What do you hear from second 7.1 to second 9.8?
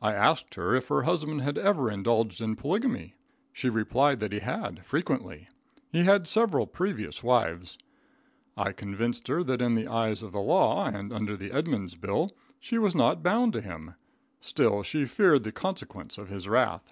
wives. I convinced her that in